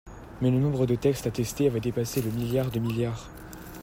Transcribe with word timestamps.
Mais 0.41 0.49
le 0.49 0.57
nombre 0.59 0.87
de 0.87 0.95
textes 0.95 1.27
à 1.27 1.29
tester 1.29 1.67
avait 1.67 1.79
dépassé 1.79 2.23
le 2.23 2.31
milliard 2.31 2.71
de 2.71 2.79
milliards 2.79 3.29